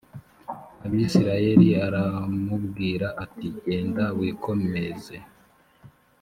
abisirayeli 0.85 1.67
aramubwira 1.87 3.07
ati 3.23 3.45
genda 3.63 4.05
wikomeze 4.17 5.15